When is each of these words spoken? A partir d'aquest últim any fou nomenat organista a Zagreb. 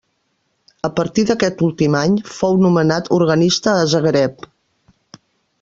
A 0.87 0.89
partir 0.99 1.25
d'aquest 1.31 1.61
últim 1.67 1.97
any 2.01 2.17
fou 2.39 2.57
nomenat 2.63 3.13
organista 3.21 3.77
a 3.83 3.87
Zagreb. 3.93 4.53